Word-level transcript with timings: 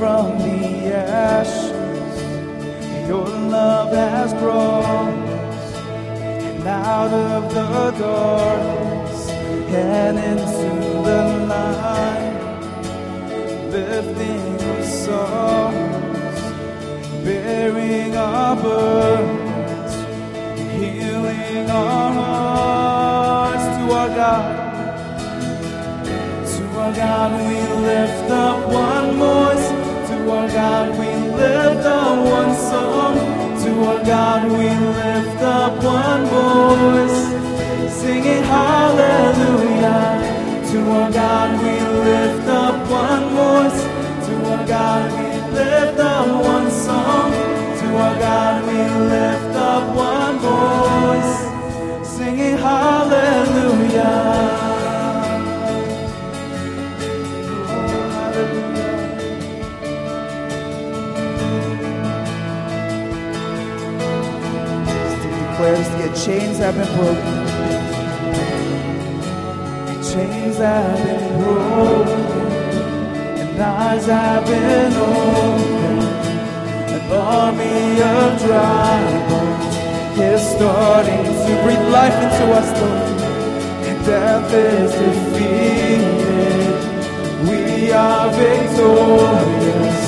from 0.00 0.38
the 0.38 0.94
ashes, 0.94 2.14
your 3.06 3.28
love 3.28 3.92
has 3.92 4.32
us. 4.32 5.74
And 6.48 6.66
out 6.66 7.12
of 7.12 7.42
the 7.52 7.90
darkness 7.98 9.28
and 9.28 10.16
into 10.30 10.70
the 11.06 11.22
light, 11.52 12.38
lifting 13.76 14.54
our 14.70 14.82
songs, 15.04 16.40
bearing 17.22 18.16
our 18.16 18.56
burdens, 18.56 19.94
healing 20.80 21.70
our 21.70 22.12
hearts 22.20 23.66
to 23.76 23.84
our 24.00 24.10
God. 24.20 24.44
To 26.54 26.62
our 26.84 26.92
God 26.94 27.30
we 27.46 27.58
lift 27.84 28.30
up 28.30 28.66
one 28.72 29.18
voice. 29.18 29.39
Our 30.30 30.46
God 30.48 30.90
we 30.96 31.06
lift 31.36 31.84
up 31.84 32.24
one 32.24 32.54
song. 32.54 33.16
To 33.62 33.70
our 33.88 34.00
God 34.04 34.44
we 34.52 34.68
lift 34.68 35.42
up 35.42 35.82
one 35.82 36.24
voice. 36.26 37.20
Singing 37.92 38.44
hallelujah. 38.44 40.22
To 40.70 40.78
our 40.92 41.10
God 41.10 41.60
we 41.60 41.72
lift 42.08 42.46
up 42.48 42.88
one 42.88 43.28
voice. 43.40 43.82
To 44.26 44.32
our 44.52 44.64
God 44.66 45.10
we 45.18 45.26
lift 45.58 45.98
up 45.98 46.28
one 46.44 46.70
song. 46.70 47.32
To 47.80 47.86
our 47.96 48.14
God 48.20 48.62
we 48.68 48.78
lift 49.14 49.56
up 49.56 49.84
one 49.96 50.38
voice. 50.38 52.08
Singing 52.08 52.56
hallelujah. 52.56 54.69
Chains 66.24 66.58
have 66.58 66.74
been 66.74 66.86
broken. 66.96 67.46
Chains 70.02 70.56
have 70.58 71.04
been 71.04 71.40
broken, 71.40 72.52
and 73.40 73.62
eyes 73.62 74.06
have 74.06 74.44
been 74.44 74.92
opened. 74.92 76.02
An 76.94 77.00
army 77.10 78.02
of 78.02 78.38
dry 78.42 79.00
bones 79.30 79.76
is 80.18 80.42
starting 80.56 81.24
to 81.24 81.62
breathe 81.62 81.88
life 81.88 82.18
into 82.24 82.52
us, 82.52 82.70
Lord. 82.80 83.20
And 83.88 83.98
death 84.04 84.52
is 84.52 84.92
defeated. 84.92 86.76
We 87.48 87.62
are 87.92 88.28
victorious, 88.30 89.98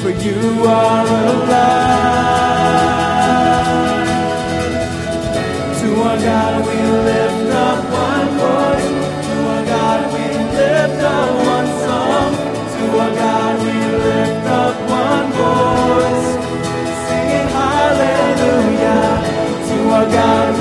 for 0.00 0.10
you 0.10 0.64
are 0.66 1.06
alive. 1.06 3.11
Our 6.02 6.18
God 6.18 6.66
we 6.66 6.76
lift 7.08 7.54
up 7.54 7.78
one 7.92 8.28
voice. 8.42 8.88
To 9.26 9.34
our 9.54 9.64
God 9.64 10.00
we 10.12 10.24
lift 10.58 11.00
up 11.02 11.30
one 11.46 11.68
song. 11.86 12.30
To 12.74 12.82
our 12.98 13.14
God 13.14 13.54
we 13.64 13.72
lift 14.08 14.46
up 14.62 14.76
one 14.90 15.28
voice. 15.38 16.26
Singing 17.06 17.48
hallelujah. 17.58 19.06
To 19.68 19.76
our 19.96 20.06
God 20.18 20.51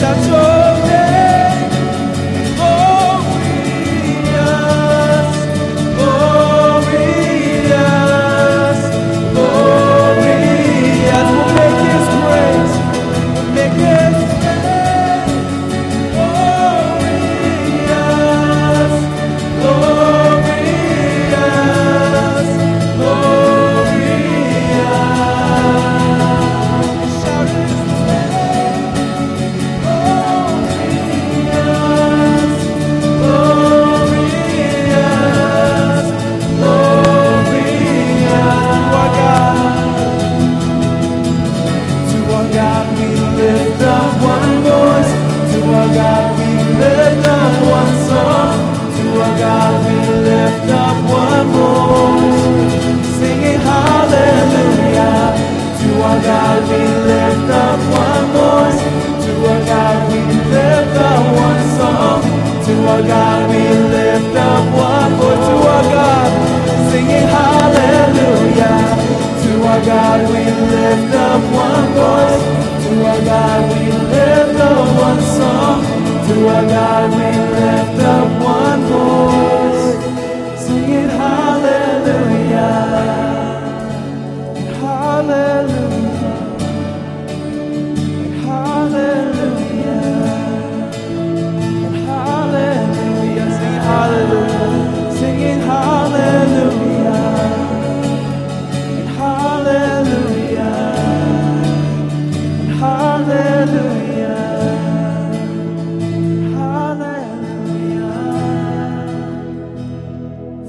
We'll 0.00 0.49
our 63.00 63.06
God 63.06 63.48
we 63.48 63.62
lift 63.96 64.36
up 64.36 64.64
one 64.76 65.12
voice. 65.16 65.46
To 65.48 65.54
our 65.72 65.82
God 65.84 66.30
singing 66.90 67.28
hallelujah. 67.32 68.80
To 69.42 69.50
our 69.64 69.80
God 69.86 70.20
we 70.28 70.44
lift 70.44 71.14
up 71.14 71.42
one 71.54 71.86
voice. 71.96 72.44
To 72.84 73.06
our 73.06 73.20
God 73.24 73.60
we 73.72 73.86
lift 73.90 74.60
up 74.60 74.86
one 75.00 75.20
song. 75.38 75.82
To 76.28 76.48
our 76.48 76.66
God 76.66 77.10
we 77.16 77.28
lift 77.56 78.02
up 78.04 78.42
one 78.42 78.80
voice. 78.82 79.29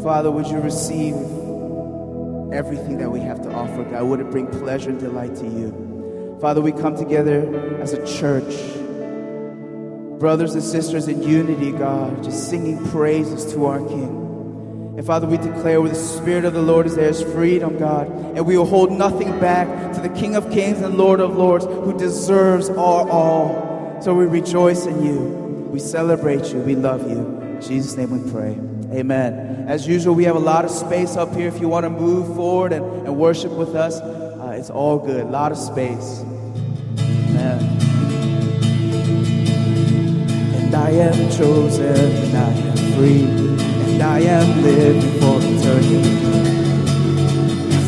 Father, 0.03 0.31
would 0.31 0.47
you 0.47 0.59
receive 0.59 1.13
everything 2.51 2.97
that 2.97 3.11
we 3.11 3.19
have 3.19 3.39
to 3.43 3.53
offer, 3.53 3.83
God? 3.83 4.03
Would 4.03 4.19
it 4.19 4.31
bring 4.31 4.47
pleasure 4.47 4.89
and 4.89 4.99
delight 4.99 5.35
to 5.35 5.45
you? 5.45 6.37
Father, 6.41 6.59
we 6.59 6.71
come 6.71 6.95
together 6.95 7.79
as 7.79 7.93
a 7.93 8.03
church, 8.07 8.51
brothers 10.19 10.55
and 10.55 10.63
sisters 10.63 11.07
in 11.07 11.21
unity, 11.21 11.71
God, 11.71 12.23
just 12.23 12.49
singing 12.49 12.83
praises 12.89 13.53
to 13.53 13.65
our 13.67 13.77
King. 13.77 14.95
And 14.97 15.05
Father, 15.05 15.27
we 15.27 15.37
declare 15.37 15.79
where 15.79 15.89
the 15.89 15.95
Spirit 15.95 16.45
of 16.45 16.53
the 16.53 16.63
Lord 16.63 16.87
is, 16.87 16.95
there 16.95 17.09
is 17.09 17.21
freedom, 17.21 17.77
God. 17.77 18.07
And 18.35 18.45
we 18.45 18.57
will 18.57 18.65
hold 18.65 18.91
nothing 18.91 19.39
back 19.39 19.93
to 19.93 20.01
the 20.01 20.09
King 20.09 20.35
of 20.35 20.49
Kings 20.51 20.81
and 20.81 20.97
Lord 20.97 21.19
of 21.19 21.37
Lords 21.37 21.65
who 21.65 21.95
deserves 21.95 22.69
our 22.69 23.07
all. 23.07 23.99
So 24.01 24.15
we 24.15 24.25
rejoice 24.25 24.87
in 24.87 25.05
you. 25.05 25.19
We 25.71 25.79
celebrate 25.79 26.51
you. 26.51 26.59
We 26.59 26.75
love 26.75 27.07
you. 27.09 27.40
Jesus' 27.61 27.95
name 27.95 28.23
we 28.23 28.31
pray. 28.31 28.59
Amen. 28.97 29.65
As 29.67 29.87
usual, 29.87 30.15
we 30.15 30.23
have 30.25 30.35
a 30.35 30.39
lot 30.39 30.65
of 30.65 30.71
space 30.71 31.15
up 31.15 31.33
here. 31.33 31.47
If 31.47 31.61
you 31.61 31.69
want 31.69 31.85
to 31.85 31.89
move 31.89 32.35
forward 32.35 32.73
and, 32.73 32.83
and 33.07 33.15
worship 33.17 33.51
with 33.51 33.75
us, 33.75 33.99
uh, 33.99 34.55
it's 34.57 34.69
all 34.69 34.97
good. 34.99 35.25
A 35.25 35.29
lot 35.29 35.51
of 35.51 35.57
space. 35.57 36.21
Amen. 36.99 37.59
And 40.55 40.75
I 40.75 40.89
am 40.89 41.31
chosen, 41.31 41.85
and 41.85 42.37
I 42.37 42.51
am 42.51 42.77
free, 42.95 43.23
and 43.93 44.01
I 44.01 44.19
am 44.19 44.63
living 44.63 45.19
for 45.19 45.37
eternity. 45.39 46.01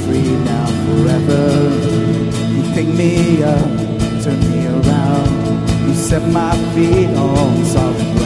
Free 0.06 0.36
now, 0.46 0.68
forever. 0.86 1.44
You 2.54 2.64
pick 2.74 2.88
me 2.88 3.44
up, 3.44 4.24
turn 4.24 4.40
me 4.52 4.68
around. 4.68 5.88
You 5.88 5.94
set 5.96 6.26
my 6.32 6.56
feet 6.74 7.10
on 7.18 7.66
solid 7.66 7.98
ground. 7.98 8.23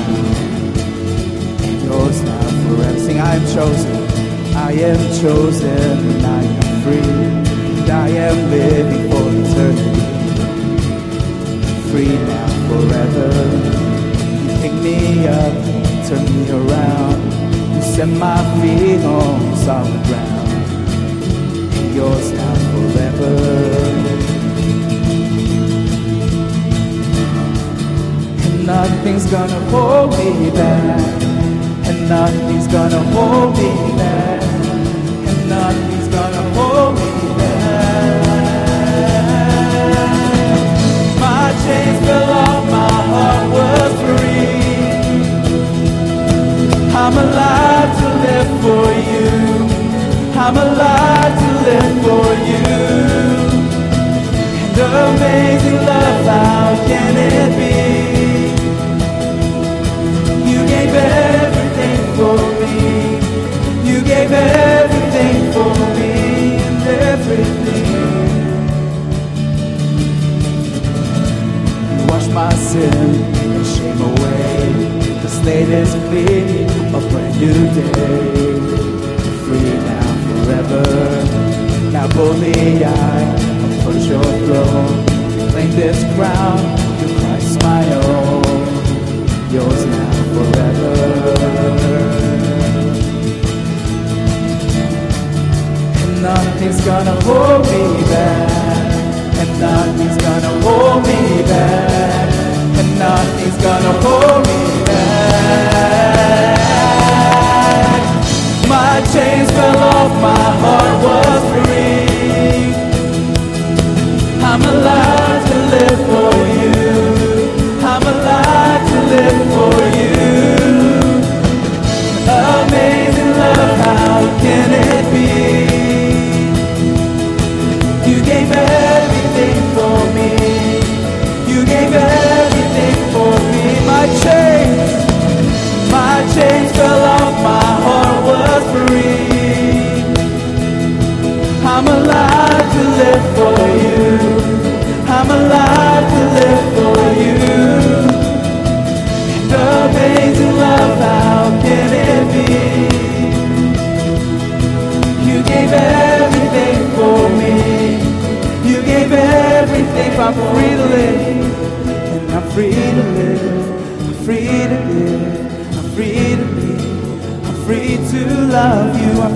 Now, 2.07 2.41
forever. 2.67 2.99
Sing, 2.99 3.19
I 3.19 3.35
am 3.35 3.45
chosen. 3.53 3.95
I 4.55 4.71
am 4.71 5.21
chosen, 5.21 5.67
and 5.67 6.25
I 6.25 6.43
am 6.43 6.81
free, 6.83 7.79
and 7.79 7.89
I 7.89 8.07
am 8.07 8.49
living 8.49 9.11
for 9.11 9.25
eternity 9.29 10.17
free 11.91 12.17
now 12.17 12.47
forever. 12.69 13.29
You 14.43 14.53
pick 14.61 14.73
me 14.85 15.27
up, 15.27 15.53
turn 16.07 16.25
me 16.25 16.49
around. 16.51 17.19
You 17.75 17.81
set 17.81 18.07
my 18.07 18.37
feet 18.59 19.03
on 19.03 19.55
solid 19.65 20.03
ground. 20.07 20.49
Yours 21.95 22.31
now 22.33 22.55
forever. 22.71 23.33
And 28.45 28.65
nothing's 28.65 29.25
gonna 29.31 29.59
hold 29.71 30.11
me 30.11 30.51
back. 30.51 31.36
Nothing's 32.09 32.67
gonna 32.67 33.01
hold 33.13 33.57
me 33.57 33.71
back. 33.97 34.41
And 35.29 35.49
nothing's 35.49 36.07
gonna 36.07 36.43
hold 36.55 36.95
me 36.95 37.11
back. 37.37 38.23
My 41.19 41.45
chains 41.63 41.99
fell 42.05 42.31
off, 42.31 42.63
my 42.77 42.95
heart 43.11 43.45
was 43.57 43.93
free. 44.07 44.63
I'm 47.03 47.15
alive 47.25 47.91
to 47.99 48.07
live 48.25 48.51
for 48.63 48.87
you. 49.11 49.31
I'm 50.43 50.55
alive 50.55 51.33
to 51.43 51.49
live 51.67 51.86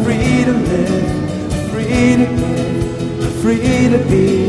free 0.03 0.45
to 0.45 0.53
live. 0.53 1.71
Free 1.71 2.15
to 2.15 2.31
live. 2.41 3.41
Free 3.41 3.89
to 3.89 3.97
be. 4.09 4.40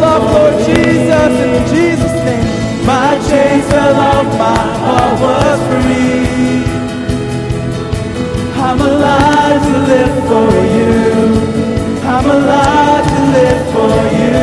fell 0.00 0.22
Lord 0.22 0.54
Jesus, 0.66 1.32
in 1.46 1.54
Jesus' 1.72 2.18
name. 2.24 2.46
My 2.86 3.18
chains 3.28 3.64
fell 3.70 3.96
off, 3.96 4.26
my 4.38 4.62
heart 4.82 5.14
was 5.20 5.58
free. 5.68 6.64
I'm 8.66 8.80
alive 8.80 9.60
to 9.68 9.76
live 9.92 10.16
for 10.30 10.50
you. 10.76 10.94
I'm 12.14 12.26
alive 12.38 13.04
to 13.12 13.20
live 13.36 13.62
for 13.74 13.96
you. 14.20 14.42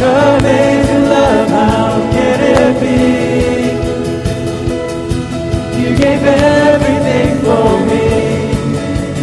Your 0.00 0.20
amazing 0.38 1.04
love, 1.14 1.48
how 1.48 1.90
can 2.12 2.40
it 2.56 2.74
be? 2.82 2.98
You 5.80 5.90
gave 5.96 6.22
everything 6.22 7.30
for 7.44 7.70
me. 7.90 8.06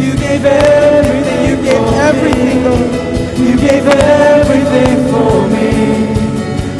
You 0.04 0.12
gave 0.16 0.44
everything. 0.44 1.40
You 1.48 1.56
gave 1.62 1.86
everything, 2.08 2.64
Lord 2.64 3.01
gave 3.68 3.86
everything 3.86 4.96
for 5.12 5.34
me. 5.54 5.70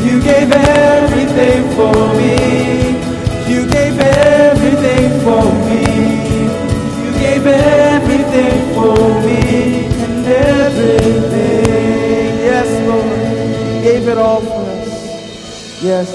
You 0.07 0.21
gave 0.23 0.51
everything 0.53 1.63
for 1.77 1.97
me. 2.19 2.35
You 3.53 3.61
gave 3.71 3.99
everything 4.01 5.11
for 5.25 5.45
me. 5.69 5.83
You 7.05 7.11
gave 7.25 7.47
everything 7.47 8.75
for 8.75 8.97
me 9.27 9.87
and 10.05 10.27
everything. 10.27 11.65
Yes, 12.51 12.71
Lord. 12.89 13.77
You 13.77 13.83
gave 13.83 14.09
it 14.09 14.19
all 14.19 14.41
for 14.41 14.63
us. 14.77 14.91
Yes, 15.83 16.11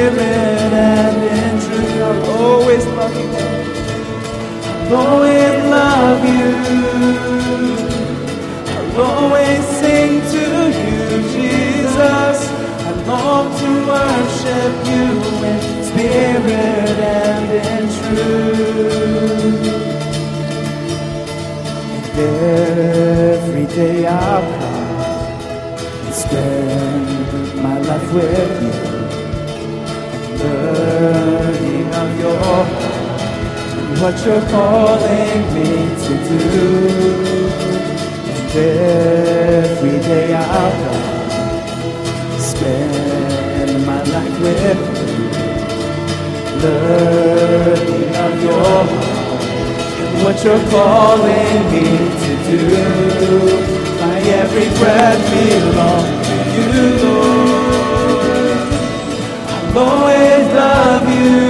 spirit 0.00 0.72
and 0.72 1.18
in 1.22 1.54
truth 1.60 2.02
I'll 2.02 2.30
always 2.40 2.84
love 2.86 3.14
you 3.20 3.28
I'll 4.90 4.96
always 4.96 5.64
love 5.76 6.24
you. 6.24 6.54
I'll 8.76 9.02
always 9.02 9.64
sing 9.80 10.12
to 10.34 10.44
you, 10.80 10.98
Jesus. 11.34 12.38
I 12.88 12.92
long 13.06 13.46
to 13.60 13.70
worship 13.92 14.72
you 14.90 15.06
in 15.50 15.60
spirit 15.90 16.98
and 16.98 17.48
in 17.68 17.84
truth. 17.98 19.64
Every 22.18 23.66
day 23.76 24.06
I'll 24.06 24.42
come 24.58 25.00
and 26.06 26.14
spend 26.14 27.62
my 27.62 27.78
life 27.78 28.12
with 28.12 28.62
you, 28.64 28.79
what 34.00 34.16
you're 34.24 34.46
calling 34.48 35.54
me 35.54 35.70
to 36.04 36.12
do. 36.28 36.40
And 38.52 38.78
every 39.60 39.98
day 40.00 40.34
I'll 40.34 40.80
spend 42.38 43.86
my 43.86 44.02
life 44.02 44.36
with 44.40 44.80
you, 45.00 45.24
learning 46.62 48.16
of 48.24 48.32
your 48.42 48.62
heart 48.64 48.90
and 50.00 50.16
what 50.24 50.36
you're 50.44 50.66
calling 50.70 51.58
me 51.72 51.86
to 52.24 52.32
do. 52.50 52.62
My 54.00 54.18
every 54.40 54.68
breath 54.78 55.22
belongs 55.30 56.20
to 56.26 56.34
you, 56.56 56.68
Lord. 57.04 57.60
I'll 59.50 59.78
always 59.78 60.46
love 60.54 61.06
you. 61.08 61.49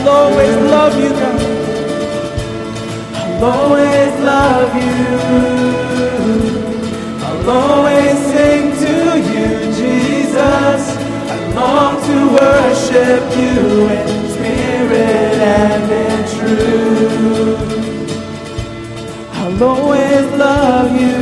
I'll 0.00 0.08
always 0.10 0.56
love 0.56 0.94
you, 1.02 1.08
God. 1.10 1.40
I'll 3.14 3.44
always 3.44 4.12
love 4.20 4.74
you. 4.76 5.06
I'll 7.26 7.50
always 7.50 8.16
sing 8.30 8.70
to 8.84 8.94
you, 9.18 9.48
Jesus. 9.74 10.82
I 10.94 11.52
long 11.52 11.94
to 12.06 12.16
worship 12.38 13.24
you 13.42 13.88
in 13.88 14.08
spirit 14.30 15.34
and 15.58 15.90
in 15.90 16.18
truth. 16.38 17.58
I'll 19.32 19.62
always 19.64 20.26
love 20.38 20.92
you. 21.00 21.18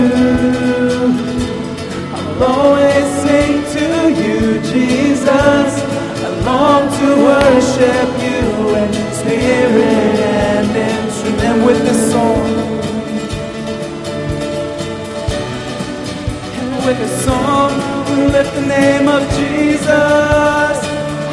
I'll 2.14 2.44
always 2.44 3.06
sing 3.24 3.64
to 3.74 3.86
you, 4.22 4.60
Jesus. 4.60 5.85
Long 6.46 6.88
to 6.98 7.08
worship 7.26 8.08
you 8.22 8.40
in 8.76 8.92
spirit 9.12 10.18
and 10.22 10.76
in 10.76 11.02
truth. 11.16 11.42
And 11.42 11.58
with 11.66 11.80
this 11.82 12.00
song, 12.12 12.46
and 16.54 16.70
with 16.86 16.98
this 16.98 17.24
song, 17.24 17.72
we 18.10 18.16
lift 18.30 18.52
the 18.54 18.60
name 18.64 19.08
of 19.08 19.22
Jesus 19.30 20.76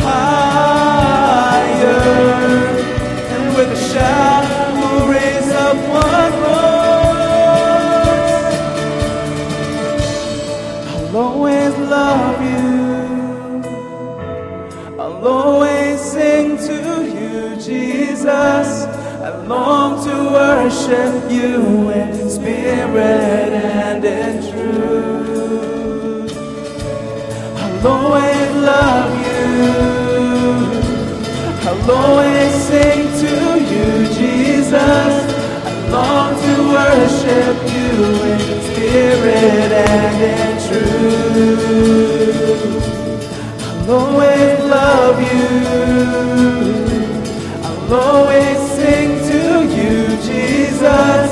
higher. 0.02 1.54
And 3.34 3.56
with 3.56 3.70
a 3.70 3.80
shout, 3.94 4.43
Jesus. 18.24 18.88
I 19.22 19.36
long 19.48 20.02
to 20.06 20.14
worship 20.32 21.30
you 21.30 21.90
in 21.92 22.30
spirit 22.30 23.52
and 23.52 24.06
in 24.06 24.42
truth. 24.50 26.32
I'll 27.58 27.88
always 27.88 28.52
love 28.72 29.12
you. 29.28 29.58
I'll 31.68 31.92
always 31.92 32.54
sing 32.70 33.02
to 33.24 33.34
you, 33.74 33.88
Jesus. 34.16 35.16
I 35.66 35.68
long 35.90 36.32
to 36.44 36.54
worship 36.78 37.56
you 37.76 37.92
in 38.32 38.40
spirit 38.70 39.72
and 39.92 40.20
in 40.32 40.54
truth. 40.68 42.02
I'll 43.64 43.92
always 43.92 44.60
love 44.64 45.18
you. 45.20 46.83
I'll 47.94 48.02
always 48.02 48.58
sing 48.72 49.20
to 49.30 49.42
you, 49.78 50.18
Jesus. 50.24 51.30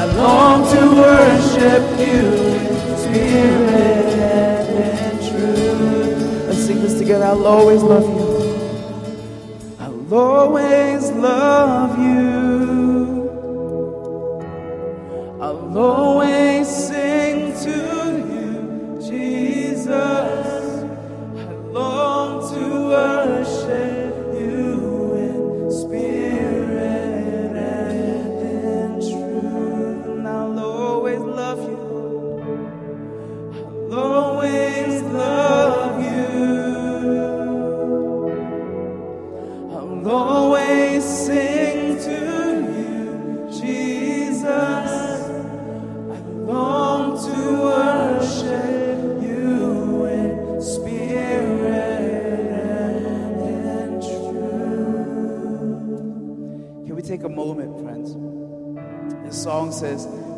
I 0.00 0.04
long 0.16 0.64
to 0.72 0.80
worship 0.96 1.84
you 2.00 2.24
in 2.56 2.96
spirit 2.96 4.08
and 4.16 4.68
in 5.04 5.16
truth. 5.28 6.46
Let's 6.46 6.64
sing 6.64 6.80
this 6.80 6.96
together. 6.98 7.26
I'll 7.26 7.46
always 7.46 7.82
love 7.82 8.08
you. 8.08 8.26
I'll 9.78 10.14
always 10.14 11.10
love 11.10 11.98
you. 11.98 13.28
I'll 15.42 15.78
always 15.78 16.47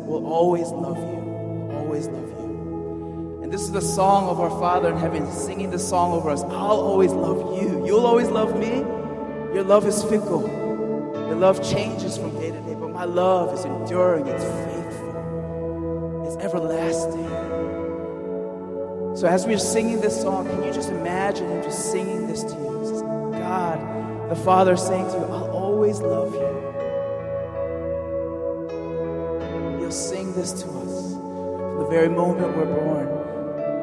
will 0.05 0.25
always 0.25 0.69
love 0.69 0.97
you. 0.97 1.75
Always 1.77 2.07
love 2.07 2.29
you. 2.29 3.39
And 3.43 3.51
this 3.51 3.61
is 3.61 3.71
the 3.71 3.81
song 3.81 4.29
of 4.29 4.39
our 4.39 4.49
Father 4.49 4.89
in 4.89 4.97
heaven 4.97 5.29
singing 5.31 5.69
the 5.69 5.79
song 5.79 6.13
over 6.13 6.29
us. 6.29 6.43
I'll 6.43 6.81
always 6.81 7.11
love 7.11 7.61
you. 7.61 7.85
You'll 7.85 8.05
always 8.05 8.29
love 8.29 8.57
me. 8.57 8.79
Your 9.53 9.63
love 9.63 9.85
is 9.85 10.03
fickle. 10.03 10.47
Your 11.27 11.35
love 11.35 11.61
changes 11.67 12.17
from 12.17 12.31
day 12.39 12.51
to 12.51 12.61
day, 12.61 12.75
but 12.75 12.89
my 12.89 13.05
love 13.05 13.53
is 13.57 13.65
enduring. 13.65 14.27
It's 14.27 14.43
faithful. 14.43 16.27
It's 16.27 16.37
everlasting. 16.43 17.29
So 19.15 19.27
as 19.27 19.45
we're 19.45 19.59
singing 19.59 19.99
this 20.01 20.21
song, 20.21 20.47
can 20.47 20.63
you 20.63 20.71
just 20.71 20.89
imagine 20.89 21.49
him 21.49 21.63
just 21.63 21.91
singing 21.91 22.27
this 22.27 22.43
to 22.43 22.53
you? 22.53 22.71
God, 23.33 24.29
the 24.29 24.35
Father 24.35 24.77
saying 24.77 25.07
to 25.07 25.17
you, 25.17 25.25
I'll 25.25 25.51
always 25.51 25.99
love 25.99 26.33
you. 26.33 26.50
Sing 29.91 30.33
this 30.33 30.53
to 30.53 30.67
us 30.67 31.13
from 31.13 31.77
the 31.79 31.87
very 31.89 32.07
moment 32.07 32.55
we're 32.55 32.65
born 32.65 33.07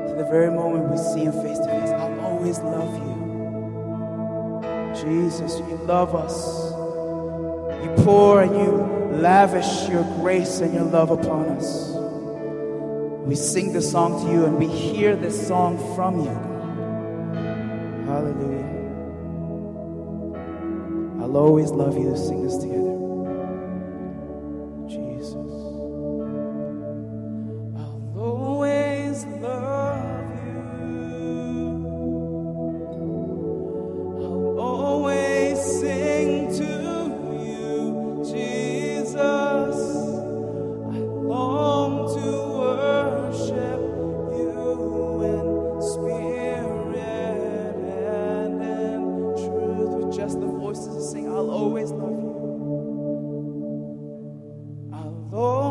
to 0.09 0.15
the 0.17 0.25
very 0.25 0.51
moment 0.51 0.91
we 0.91 0.97
see 0.97 1.25
him 1.25 1.33
face 1.33 1.59
to 1.59 1.67
face. 1.67 1.91
I'll 1.91 2.21
always 2.21 2.59
love 2.61 2.95
you. 2.97 3.19
Jesus, 4.95 5.59
you 5.59 5.77
love 5.85 6.15
us. 6.15 6.73
You 7.85 8.05
pour 8.05 8.41
and 8.41 8.57
you 8.57 8.71
lavish 9.21 9.89
your 9.89 10.05
grace 10.21 10.61
and 10.61 10.73
your 10.73 10.85
love 10.85 11.11
upon 11.11 11.51
us. 11.51 11.91
We 13.27 13.35
sing 13.35 13.75
this 13.75 13.91
song 13.91 14.25
to 14.25 14.33
you 14.33 14.47
and 14.47 14.59
we 14.59 14.67
hear 14.67 15.15
this 15.15 15.47
song 15.47 15.77
from 15.95 16.21
you, 16.21 16.35
Hallelujah. 18.07 18.65
I'll 21.23 21.37
always 21.37 21.71
love 21.71 21.99
you. 21.99 22.17
Sing 22.17 22.43
this 22.43 22.57
together. 22.57 22.88
Sing, 51.11 51.27
I'll 51.29 51.51
always 51.51 51.91
love 51.91 52.21
you. 52.21 52.29
I'll 54.93 55.31
always 55.33 55.68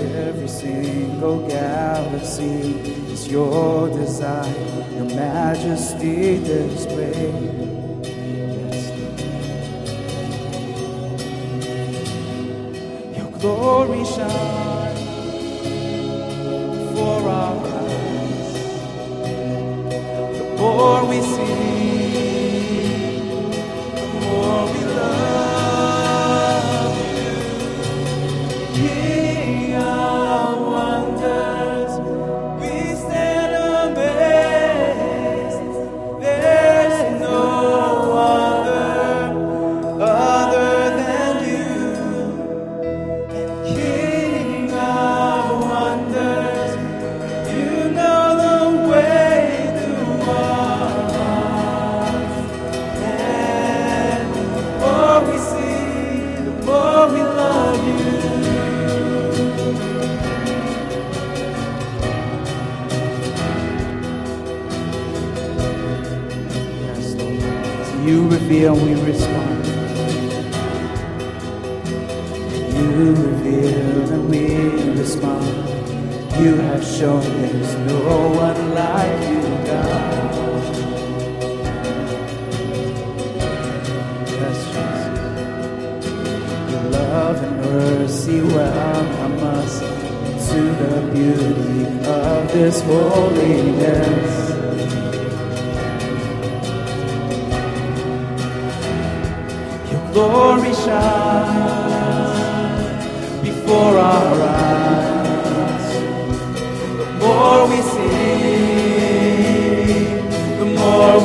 Every 0.00 0.48
single 0.48 1.46
galaxy. 1.48 3.00
Is 3.12 3.28
your 3.28 3.88
design, 3.88 4.54
your 4.94 5.04
majesty 5.14 6.38
displayed. 6.38 7.34
Yes, 8.56 8.84
Your 13.16 13.30
glory 13.38 14.04
shine 14.04 14.49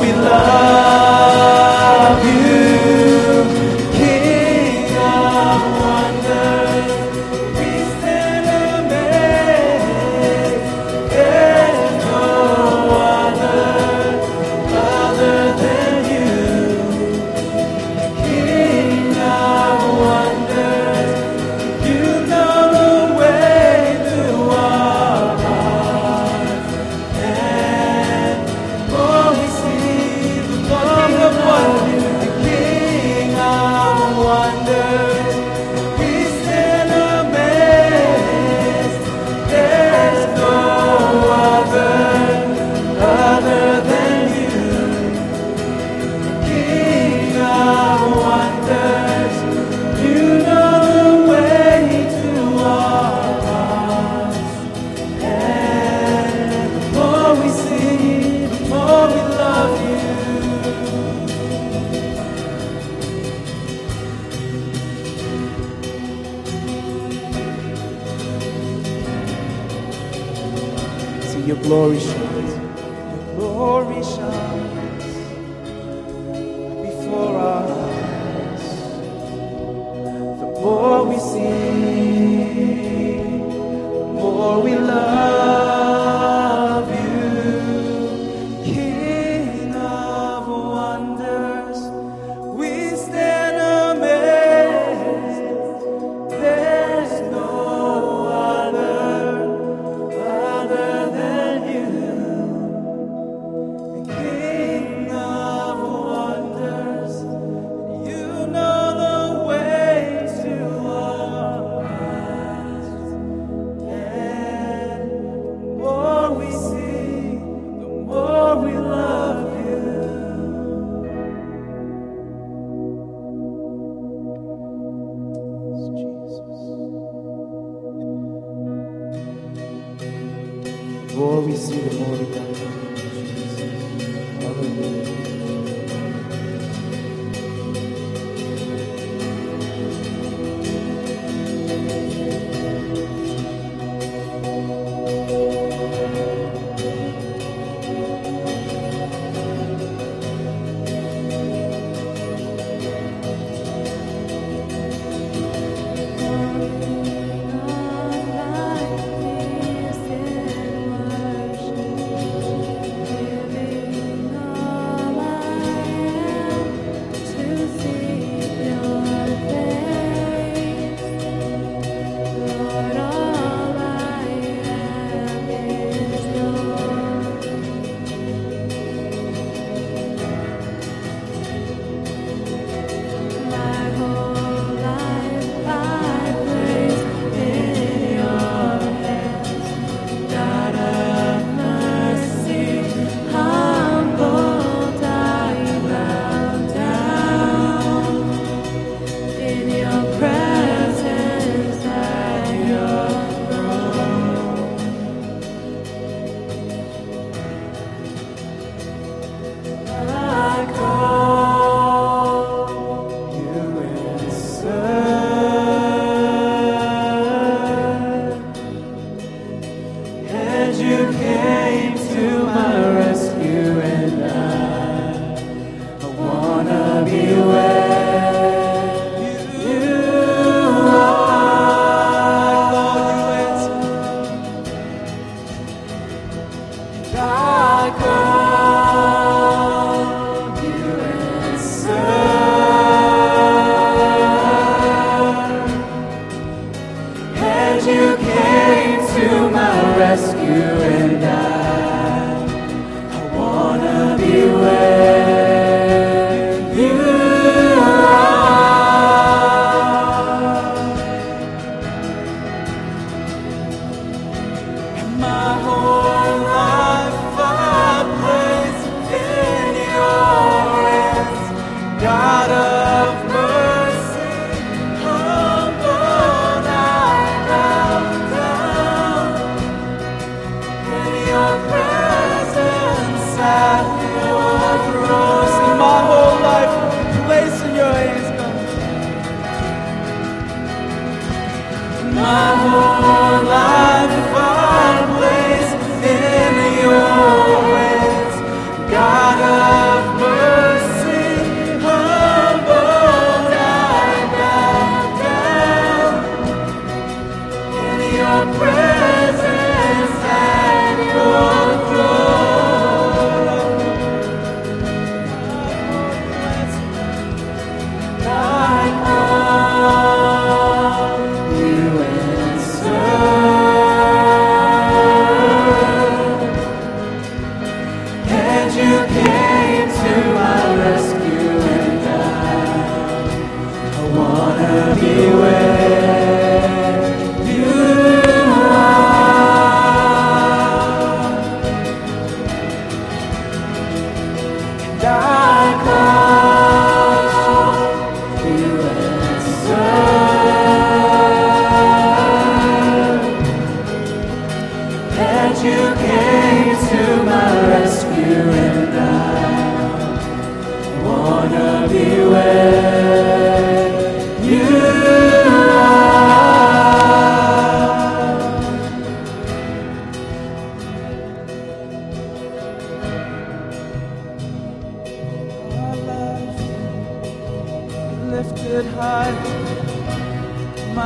we 0.00 0.12
love 0.12 0.55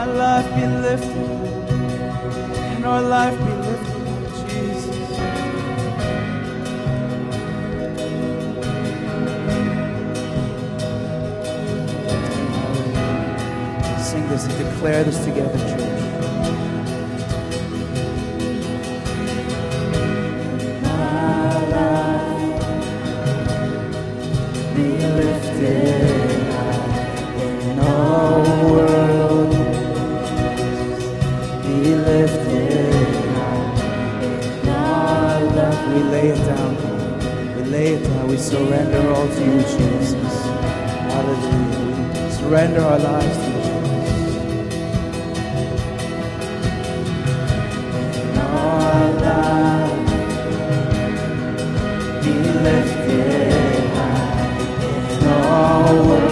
My 0.01 0.07
life 0.07 0.55
be 0.55 0.67
lifted. 0.67 1.29
And 2.73 2.87
our 2.87 3.03
life 3.03 3.37
be 3.37 3.53
lifted 3.69 4.49
Jesus. 4.49 4.97
Sing 14.09 14.27
this 14.31 14.47
and 14.47 14.57
declare 14.57 15.05
this 15.05 15.23
together, 15.23 15.59
church. 15.69 15.91
be 24.75 24.89
lifted 25.19 25.90
surrender 38.51 39.13
all 39.15 39.29
to 39.29 39.45
you, 39.45 39.61
Jesus. 39.63 40.35
Hallelujah. 41.13 42.31
Surrender 42.33 42.81
our 42.81 42.99
lives 42.99 43.37
to 43.37 43.45
you, 43.47 43.61
Jesus. 43.69 44.35
In 48.25 48.39
our 48.39 49.13
lives, 49.27 50.11
be 52.25 52.33
lifted 52.67 53.85
high 53.95 54.59
in 55.13 55.27
our 55.29 55.95
world 56.09 56.30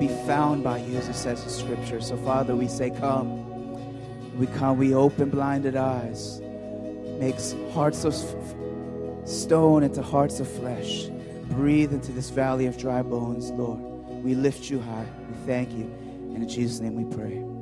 be 0.00 0.08
found 0.26 0.64
by 0.64 0.78
you, 0.78 0.96
as 0.96 1.08
it 1.08 1.14
says 1.14 1.42
in 1.44 1.50
Scripture. 1.50 2.00
So, 2.00 2.16
Father, 2.16 2.56
we 2.56 2.66
say, 2.66 2.90
Come. 2.90 3.50
We 4.36 4.46
come, 4.46 4.78
we 4.78 4.94
open 4.94 5.28
blinded 5.28 5.76
eyes, 5.76 6.40
makes 7.18 7.54
hearts 7.74 8.04
of 8.04 8.14
stone 9.28 9.82
into 9.82 10.02
hearts 10.02 10.40
of 10.40 10.48
flesh. 10.48 11.08
Breathe 11.50 11.92
into 11.92 12.10
this 12.12 12.30
valley 12.30 12.64
of 12.64 12.78
dry 12.78 13.02
bones, 13.02 13.50
Lord. 13.50 13.80
We 14.24 14.34
lift 14.34 14.70
you 14.70 14.80
high. 14.80 15.06
We 15.28 15.34
thank 15.46 15.72
you. 15.72 15.84
And 16.34 16.42
in 16.42 16.48
Jesus' 16.48 16.80
name 16.80 16.94
we 16.94 17.14
pray. 17.14 17.59